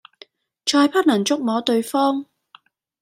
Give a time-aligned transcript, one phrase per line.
[0.65, 2.25] 再不能觸摸對方